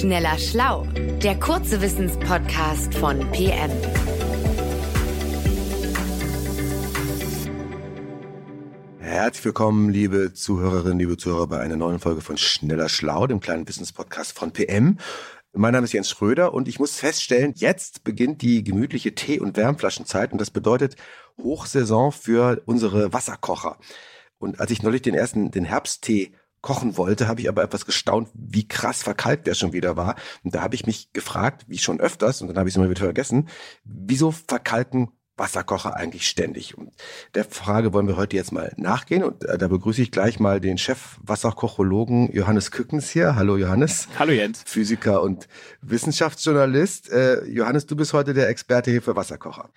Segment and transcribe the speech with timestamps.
[0.00, 0.86] Schneller Schlau,
[1.22, 3.70] der kurze Wissenspodcast von PM.
[8.98, 13.66] Herzlich willkommen, liebe Zuhörerinnen, liebe Zuhörer, bei einer neuen Folge von Schneller Schlau, dem kleinen
[13.66, 14.98] Wissenspodcast von PM.
[15.54, 19.56] Mein Name ist Jens Schröder und ich muss feststellen, jetzt beginnt die gemütliche Tee- und
[19.56, 20.96] Wärmflaschenzeit und das bedeutet
[21.42, 23.78] Hochsaison für unsere Wasserkocher.
[24.36, 26.32] Und als ich neulich den ersten, den Herbsttee
[26.66, 30.16] kochen wollte, habe ich aber etwas gestaunt, wie krass verkalkt der schon wieder war.
[30.42, 32.90] Und da habe ich mich gefragt, wie schon öfters, und dann habe ich es immer
[32.90, 33.48] wieder vergessen,
[33.84, 36.76] wieso verkalken Wasserkocher eigentlich ständig?
[36.76, 36.92] Und
[37.36, 39.22] der Frage wollen wir heute jetzt mal nachgehen.
[39.22, 43.36] Und äh, da begrüße ich gleich mal den Chef Wasserkochologen Johannes Kückens hier.
[43.36, 44.08] Hallo Johannes.
[44.18, 44.64] Hallo Jens.
[44.66, 45.46] Physiker und
[45.82, 47.12] Wissenschaftsjournalist.
[47.12, 49.70] Äh, Johannes, du bist heute der Experte hier für Wasserkocher.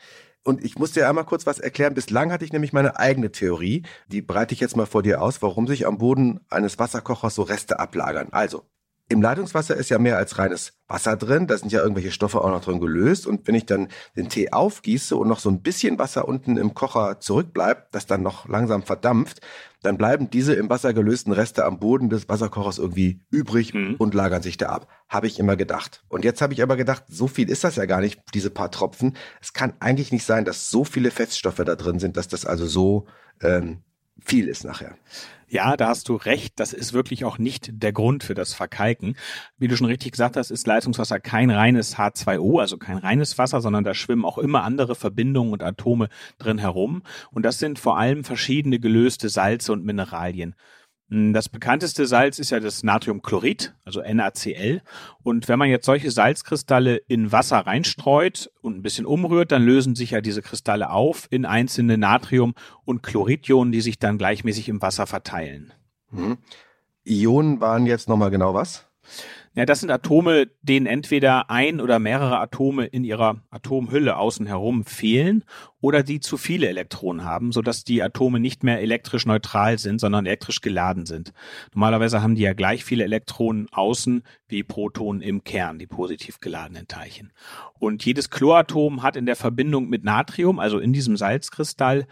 [0.43, 1.93] Und ich muss dir einmal kurz was erklären.
[1.93, 3.84] Bislang hatte ich nämlich meine eigene Theorie.
[4.07, 7.43] Die breite ich jetzt mal vor dir aus, warum sich am Boden eines Wasserkochers so
[7.43, 8.29] Reste ablagern.
[8.31, 8.63] Also,
[9.09, 11.48] im Leitungswasser ist ja mehr als reines Wasser drin.
[11.48, 13.26] Da sind ja irgendwelche Stoffe auch noch drin gelöst.
[13.26, 16.76] Und wenn ich dann den Tee aufgieße und noch so ein bisschen Wasser unten im
[16.76, 19.41] Kocher zurückbleibt, das dann noch langsam verdampft,
[19.82, 23.96] dann bleiben diese im Wasser gelösten Reste am Boden des Wasserkochers irgendwie übrig mhm.
[23.98, 24.88] und lagern sich da ab.
[25.07, 26.04] Habe ich immer gedacht.
[26.07, 28.70] Und jetzt habe ich aber gedacht, so viel ist das ja gar nicht, diese paar
[28.70, 29.18] Tropfen.
[29.41, 32.68] Es kann eigentlich nicht sein, dass so viele Feststoffe da drin sind, dass das also
[32.68, 33.07] so
[33.41, 33.82] ähm,
[34.23, 34.95] viel ist nachher.
[35.51, 36.59] Ja, da hast du recht.
[36.59, 39.15] Das ist wirklich auch nicht der Grund für das Verkalken.
[39.57, 43.59] Wie du schon richtig gesagt hast, ist Leitungswasser kein reines H2O, also kein reines Wasser,
[43.59, 47.01] sondern da schwimmen auch immer andere Verbindungen und Atome drin herum.
[47.31, 50.54] Und das sind vor allem verschiedene gelöste Salze und Mineralien.
[51.10, 54.82] Hm, das bekannteste Salz ist ja das Natriumchlorid, also NaCl.
[55.24, 59.96] Und wenn man jetzt solche Salzkristalle in Wasser reinstreut und ein bisschen umrührt, dann lösen
[59.96, 62.54] sich ja diese Kristalle auf in einzelne Natrium-
[62.85, 65.74] und Chloridionen, die sich dann gleichmäßig im Wasser verteilen.
[66.12, 66.38] Mhm.
[67.06, 68.85] Ionen waren jetzt nochmal genau was?
[69.59, 74.85] Ja, das sind Atome, denen entweder ein oder mehrere Atome in ihrer Atomhülle außen herum
[74.85, 75.44] fehlen
[75.81, 80.25] oder die zu viele Elektronen haben, sodass die Atome nicht mehr elektrisch neutral sind, sondern
[80.25, 81.33] elektrisch geladen sind.
[81.73, 86.88] Normalerweise haben die ja gleich viele Elektronen außen wie Protonen im Kern, die positiv geladenen
[86.88, 87.33] Teilchen.
[87.79, 92.07] Und jedes Chloratom hat in der Verbindung mit Natrium, also in diesem Salzkristall,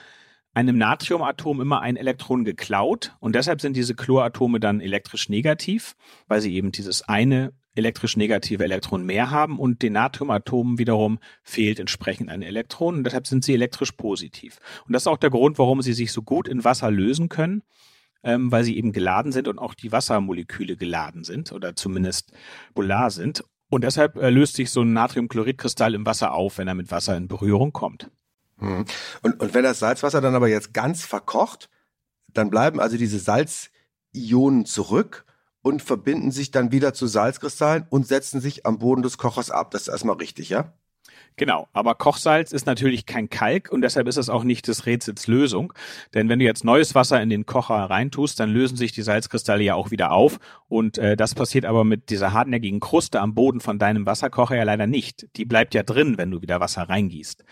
[0.58, 5.96] einem Natriumatom immer ein Elektron geklaut und deshalb sind diese Chloratome dann elektrisch negativ,
[6.28, 11.80] weil sie eben dieses eine elektrisch negative Elektron mehr haben und den Natriumatomen wiederum fehlt
[11.80, 14.58] entsprechend ein Elektron und deshalb sind sie elektrisch positiv.
[14.88, 17.62] Und das ist auch der Grund, warum sie sich so gut in Wasser lösen können,
[18.24, 22.32] ähm, weil sie eben geladen sind und auch die Wassermoleküle geladen sind oder zumindest
[22.74, 23.44] polar sind.
[23.70, 27.16] Und deshalb äh, löst sich so ein Natriumchloridkristall im Wasser auf, wenn er mit Wasser
[27.16, 28.10] in Berührung kommt.
[28.58, 28.86] Mhm.
[29.22, 31.70] Und, und wenn das Salzwasser dann aber jetzt ganz verkocht,
[32.28, 35.26] dann bleiben also diese Salzionen zurück
[35.62, 39.72] und verbinden sich dann wieder zu Salzkristallen und setzen sich am Boden des Kochers ab.
[39.72, 40.74] Das ist erstmal richtig, ja?
[41.40, 45.28] Genau, aber Kochsalz ist natürlich kein Kalk und deshalb ist es auch nicht des Rätsels
[45.28, 45.72] Lösung.
[46.16, 49.64] Denn wenn du jetzt neues Wasser in den Kocher reintust, dann lösen sich die Salzkristalle
[49.64, 50.40] ja auch wieder auf.
[50.68, 54.64] Und äh, das passiert aber mit dieser hartnäckigen Kruste am Boden von deinem Wasserkocher ja
[54.64, 55.28] leider nicht.
[55.36, 57.44] Die bleibt ja drin, wenn du wieder Wasser reingießt.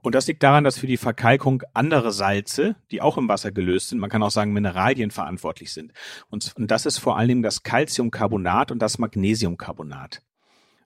[0.00, 3.90] Und das liegt daran, dass für die Verkalkung andere Salze, die auch im Wasser gelöst
[3.90, 5.92] sind, man kann auch sagen Mineralien verantwortlich sind.
[6.30, 10.22] Und, und das ist vor allem das Calciumcarbonat und das Magnesiumcarbonat.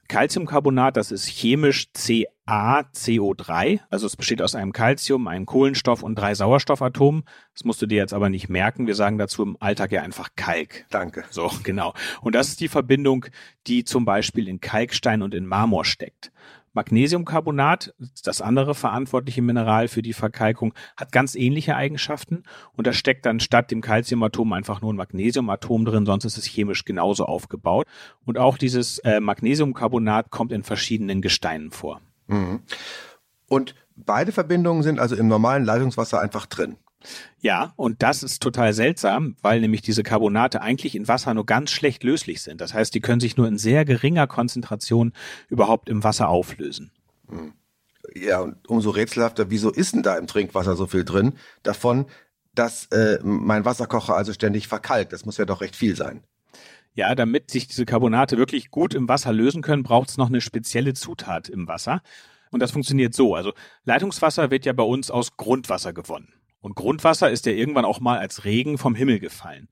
[0.08, 6.34] Calciumcarbonat, das ist chemisch CaCO3, also es besteht aus einem Calcium, einem Kohlenstoff und drei
[6.34, 7.24] Sauerstoffatomen.
[7.52, 8.86] Das musst du dir jetzt aber nicht merken.
[8.86, 10.86] Wir sagen dazu im Alltag ja einfach Kalk.
[10.88, 11.24] Danke.
[11.30, 11.92] So, genau.
[12.22, 13.26] Und das ist die Verbindung,
[13.66, 16.32] die zum Beispiel in Kalkstein und in Marmor steckt.
[16.78, 22.44] Magnesiumcarbonat, das andere verantwortliche Mineral für die Verkalkung, hat ganz ähnliche Eigenschaften
[22.76, 26.44] und da steckt dann statt dem Calciumatom einfach nur ein Magnesiumatom drin, sonst ist es
[26.44, 27.84] chemisch genauso aufgebaut.
[28.24, 32.00] Und auch dieses äh, Magnesiumcarbonat kommt in verschiedenen Gesteinen vor.
[32.28, 32.60] Mhm.
[33.48, 36.76] Und beide Verbindungen sind also im normalen Leitungswasser einfach drin.
[37.40, 41.70] Ja, und das ist total seltsam, weil nämlich diese Carbonate eigentlich in Wasser nur ganz
[41.70, 42.60] schlecht löslich sind.
[42.60, 45.12] Das heißt, die können sich nur in sehr geringer Konzentration
[45.48, 46.90] überhaupt im Wasser auflösen.
[47.28, 47.52] Hm.
[48.14, 52.06] Ja, und umso rätselhafter, wieso ist denn da im Trinkwasser so viel drin davon,
[52.54, 55.12] dass äh, mein Wasserkocher also ständig verkalkt?
[55.12, 56.24] Das muss ja doch recht viel sein.
[56.94, 60.40] Ja, damit sich diese Carbonate wirklich gut im Wasser lösen können, braucht es noch eine
[60.40, 62.02] spezielle Zutat im Wasser.
[62.50, 63.34] Und das funktioniert so.
[63.34, 63.52] Also
[63.84, 66.32] Leitungswasser wird ja bei uns aus Grundwasser gewonnen.
[66.60, 69.68] Und Grundwasser ist ja irgendwann auch mal als Regen vom Himmel gefallen.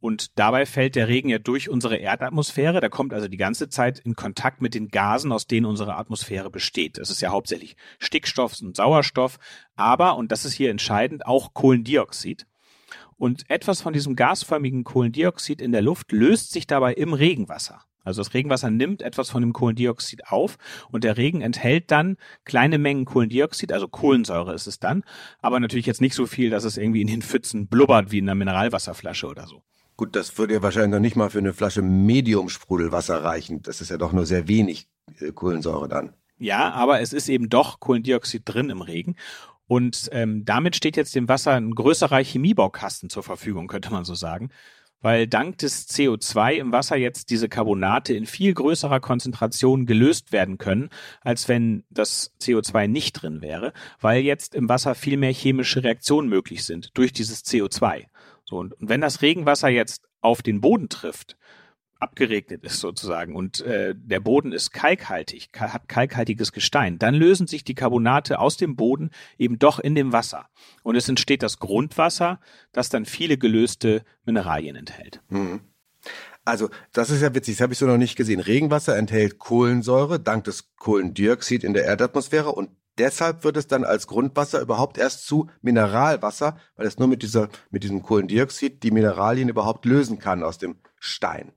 [0.00, 2.80] Und dabei fällt der Regen ja durch unsere Erdatmosphäre.
[2.80, 6.50] Der kommt also die ganze Zeit in Kontakt mit den Gasen, aus denen unsere Atmosphäre
[6.50, 6.98] besteht.
[6.98, 9.38] Das ist ja hauptsächlich Stickstoff und Sauerstoff,
[9.74, 12.46] aber, und das ist hier entscheidend, auch Kohlendioxid.
[13.16, 17.82] Und etwas von diesem gasförmigen Kohlendioxid in der Luft löst sich dabei im Regenwasser.
[18.04, 20.56] Also das Regenwasser nimmt etwas von dem Kohlendioxid auf
[20.90, 25.04] und der Regen enthält dann kleine Mengen Kohlendioxid, also Kohlensäure ist es dann,
[25.40, 28.28] aber natürlich jetzt nicht so viel, dass es irgendwie in den Pfützen blubbert wie in
[28.28, 29.62] einer Mineralwasserflasche oder so.
[29.96, 33.62] Gut, das würde ja wahrscheinlich noch nicht mal für eine Flasche Medium-Sprudelwasser reichen.
[33.62, 34.86] Das ist ja doch nur sehr wenig
[35.18, 36.12] äh, Kohlensäure dann.
[36.38, 39.16] Ja, aber es ist eben doch Kohlendioxid drin im Regen.
[39.66, 44.14] Und ähm, damit steht jetzt dem Wasser ein größerer Chemiebaukasten zur Verfügung, könnte man so
[44.14, 44.50] sagen
[45.00, 50.58] weil dank des CO2 im Wasser jetzt diese Carbonate in viel größerer Konzentration gelöst werden
[50.58, 50.90] können,
[51.20, 56.28] als wenn das CO2 nicht drin wäre, weil jetzt im Wasser viel mehr chemische Reaktionen
[56.28, 58.06] möglich sind durch dieses CO2.
[58.44, 61.36] So, und, und wenn das Regenwasser jetzt auf den Boden trifft,
[61.98, 67.64] abgeregnet ist sozusagen und äh, der Boden ist kalkhaltig, hat kalkhaltiges Gestein, dann lösen sich
[67.64, 70.48] die Carbonate aus dem Boden eben doch in dem Wasser
[70.82, 72.40] und es entsteht das Grundwasser,
[72.72, 75.20] das dann viele gelöste Mineralien enthält.
[75.28, 75.60] Mhm.
[76.44, 78.40] Also, das ist ja witzig, das habe ich so noch nicht gesehen.
[78.40, 84.06] Regenwasser enthält Kohlensäure dank des Kohlendioxid in der Erdatmosphäre und deshalb wird es dann als
[84.06, 89.50] Grundwasser überhaupt erst zu Mineralwasser, weil es nur mit dieser mit diesem Kohlendioxid die Mineralien
[89.50, 91.52] überhaupt lösen kann aus dem Stein.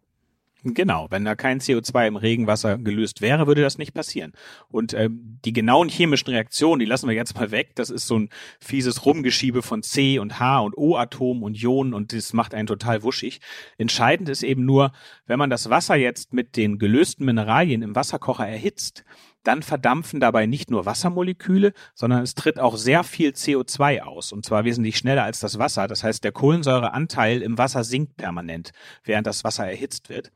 [0.64, 4.34] Genau, wenn da kein CO2 im Regenwasser gelöst wäre, würde das nicht passieren.
[4.70, 7.72] Und ähm, die genauen chemischen Reaktionen, die lassen wir jetzt mal weg.
[7.74, 8.30] Das ist so ein
[8.60, 13.02] fieses Rumgeschiebe von C und H und O-Atomen und Ionen und das macht einen total
[13.02, 13.42] wuschig.
[13.80, 14.92] Entscheidend ist eben nur,
[15.26, 19.04] wenn man das Wasser jetzt mit den gelösten Mineralien im Wasserkocher erhitzt,
[19.44, 24.46] dann verdampfen dabei nicht nur Wassermoleküle, sondern es tritt auch sehr viel CO2 aus, und
[24.46, 25.88] zwar wesentlich schneller als das Wasser.
[25.88, 28.72] Das heißt, der Kohlensäureanteil im Wasser sinkt permanent,
[29.04, 30.32] während das Wasser erhitzt wird.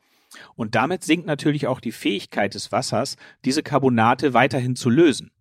[0.56, 5.32] Und damit sinkt natürlich auch die Fähigkeit des Wassers, diese Carbonate weiterhin zu lösen.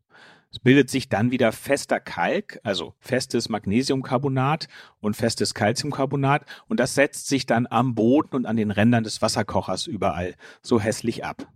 [0.55, 4.69] Es bildet sich dann wieder fester Kalk, also festes Magnesiumcarbonat
[5.00, 9.20] und festes Calciumcarbonat und das setzt sich dann am Boden und an den Rändern des
[9.20, 11.49] Wasserkochers überall so hässlich ab.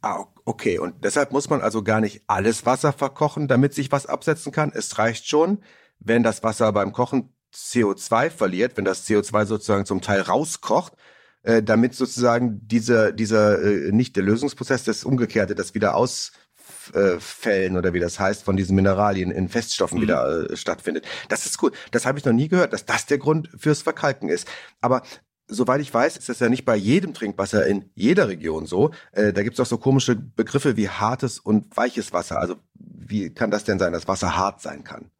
[0.00, 0.80] Ah, okay.
[0.80, 4.72] Und deshalb muss man also gar nicht alles Wasser verkochen, damit sich was absetzen kann.
[4.74, 5.58] Es reicht schon,
[6.00, 10.94] wenn das Wasser beim Kochen CO2 verliert, wenn das CO2 sozusagen zum Teil rauskocht,
[11.42, 17.92] äh, damit sozusagen dieser, dieser äh, nicht der Lösungsprozess, das Umgekehrte, das wieder ausfällen oder
[17.92, 20.02] wie das heißt, von diesen Mineralien in Feststoffen mhm.
[20.02, 21.04] wieder äh, stattfindet.
[21.28, 21.72] Das ist cool.
[21.90, 24.46] Das habe ich noch nie gehört, dass das der Grund fürs Verkalken ist.
[24.80, 25.02] Aber
[25.48, 28.90] soweit ich weiß, ist das ja nicht bei jedem Trinkwasser in jeder Region so.
[29.12, 32.38] Äh, da gibt es auch so komische Begriffe wie hartes und weiches Wasser.
[32.38, 35.10] Also wie kann das denn sein, dass Wasser hart sein kann?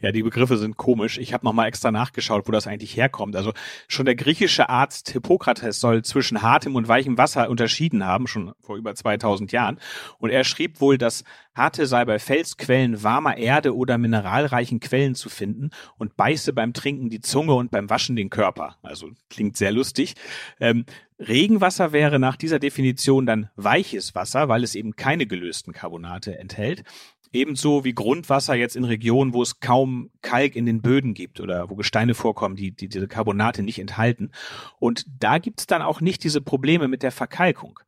[0.00, 1.18] Ja, die Begriffe sind komisch.
[1.18, 3.36] Ich habe nochmal extra nachgeschaut, wo das eigentlich herkommt.
[3.36, 3.52] Also
[3.88, 8.76] schon der griechische Arzt Hippokrates soll zwischen hartem und weichem Wasser unterschieden haben, schon vor
[8.76, 9.78] über 2000 Jahren.
[10.18, 11.24] Und er schrieb wohl, dass
[11.54, 17.10] harte sei bei Felsquellen, warmer Erde oder mineralreichen Quellen zu finden und beiße beim Trinken
[17.10, 18.76] die Zunge und beim Waschen den Körper.
[18.82, 20.14] Also klingt sehr lustig.
[20.60, 20.84] Ähm,
[21.18, 26.82] Regenwasser wäre nach dieser Definition dann weiches Wasser, weil es eben keine gelösten Carbonate enthält.
[27.32, 31.70] Ebenso wie Grundwasser jetzt in Regionen, wo es kaum Kalk in den Böden gibt oder
[31.70, 34.30] wo Gesteine vorkommen, die, die diese Carbonate nicht enthalten.
[34.78, 37.78] Und da gibt's dann auch nicht diese Probleme mit der Verkalkung.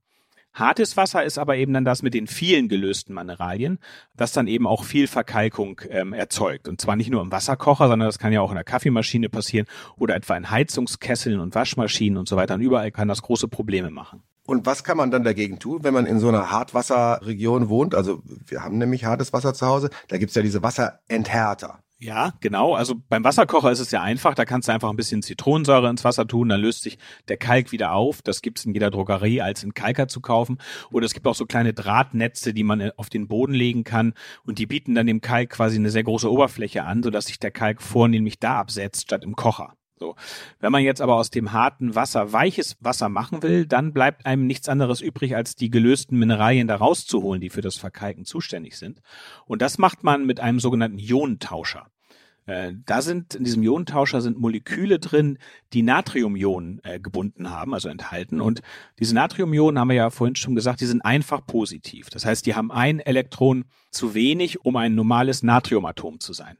[0.55, 3.81] Hartes Wasser ist aber eben dann das mit den vielen gelösten Mineralien,
[4.17, 6.69] das dann eben auch viel Verkalkung ähm, erzeugt.
[6.69, 9.67] Und zwar nicht nur im Wasserkocher, sondern das kann ja auch in der Kaffeemaschine passieren
[9.97, 12.55] oder etwa in Heizungskesseln und Waschmaschinen und so weiter.
[12.55, 14.23] Und überall kann das große Probleme machen.
[14.47, 17.95] Und was kann man dann dagegen tun, wenn man in so einer Hartwasserregion wohnt?
[17.95, 19.91] Also wir haben nämlich hartes Wasser zu Hause.
[20.09, 21.81] Da gibt's ja diese Wasserenthärter.
[22.05, 22.75] Ja, genau.
[22.75, 24.35] Also beim Wasserkocher ist es ja einfach.
[24.35, 27.73] Da kannst du einfach ein bisschen Zitronensäure ins Wasser tun, dann löst sich der Kalk
[27.73, 28.21] wieder auf.
[28.21, 30.59] Das gibt's in jeder Drogerie als in Kalker zu kaufen.
[30.91, 34.13] Oder es gibt auch so kleine Drahtnetze, die man auf den Boden legen kann.
[34.45, 37.53] Und die bieten dann dem Kalk quasi eine sehr große Oberfläche an, sodass sich der
[37.53, 39.73] Kalk vornehmlich da absetzt, statt im Kocher.
[39.99, 40.15] So.
[40.61, 44.47] Wenn man jetzt aber aus dem harten Wasser weiches Wasser machen will, dann bleibt einem
[44.47, 49.01] nichts anderes übrig, als die gelösten Mineralien da rauszuholen, die für das Verkalken zuständig sind.
[49.47, 51.87] Und das macht man mit einem sogenannten Ionentauscher.
[52.47, 55.39] Äh, da sind in diesem Ionentauscher sind Moleküle drin,
[55.73, 58.41] die Natriumionen äh, gebunden haben, also enthalten.
[58.41, 58.61] Und
[58.99, 62.11] diese Natriumionen haben wir ja vorhin schon gesagt, die sind einfach positiv.
[62.11, 66.59] Das heißt, die haben ein Elektron zu wenig, um ein normales Natriumatom zu sein.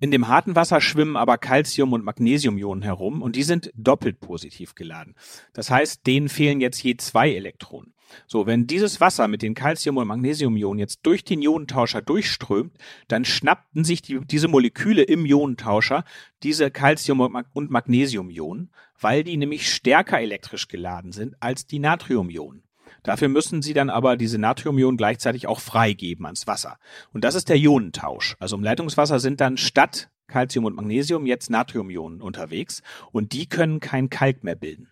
[0.00, 4.76] In dem harten Wasser schwimmen aber Calcium- und Magnesiumionen herum und die sind doppelt positiv
[4.76, 5.16] geladen.
[5.52, 7.94] Das heißt, denen fehlen jetzt je zwei Elektronen.
[8.26, 12.72] So, wenn dieses Wasser mit den Calcium- und Magnesiumionen jetzt durch den Ionentauscher durchströmt,
[13.08, 16.04] dann schnappten sich die, diese Moleküle im Ionentauscher
[16.42, 22.62] diese Calcium- und Magnesiumionen, weil die nämlich stärker elektrisch geladen sind als die Natriumionen.
[23.02, 26.78] Dafür müssen sie dann aber diese Natriumionen gleichzeitig auch freigeben ans Wasser.
[27.12, 28.36] Und das ist der Ionentausch.
[28.38, 33.80] Also im Leitungswasser sind dann statt Calcium und Magnesium jetzt Natriumionen unterwegs und die können
[33.80, 34.88] kein Kalk mehr bilden.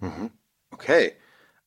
[0.00, 0.30] Mhm.
[0.70, 1.12] Okay.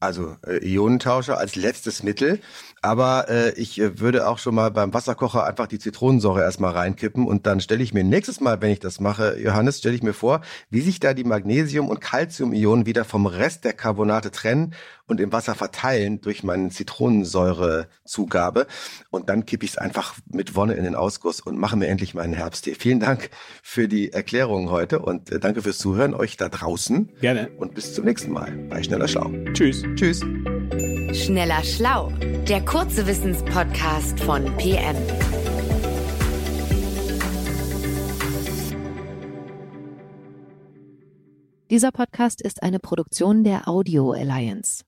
[0.02, 2.40] Also äh, Ionentauscher als letztes Mittel.
[2.82, 7.28] Aber äh, ich äh, würde auch schon mal beim Wasserkocher einfach die Zitronensäure erstmal reinkippen
[7.28, 10.14] und dann stelle ich mir nächstes Mal, wenn ich das mache, Johannes, stelle ich mir
[10.14, 10.40] vor,
[10.70, 14.74] wie sich da die Magnesium- und Calcium-Ionen wieder vom Rest der Carbonate trennen
[15.10, 18.68] und im Wasser verteilen durch meine Zitronensäurezugabe.
[19.10, 22.14] Und dann kippe ich es einfach mit Wonne in den Ausguss und mache mir endlich
[22.14, 22.76] meinen Herbsttee.
[22.76, 23.30] Vielen Dank
[23.64, 27.10] für die Erklärung heute und äh, danke fürs Zuhören euch da draußen.
[27.20, 27.50] Gerne.
[27.58, 29.32] Und bis zum nächsten Mal bei Schneller Schlau.
[29.54, 29.84] Tschüss.
[29.96, 30.22] Tschüss.
[31.14, 32.12] Schneller Schlau,
[32.48, 34.96] der kurze Wissenspodcast von PM.
[41.72, 44.84] Dieser Podcast ist eine Produktion der Audio Alliance.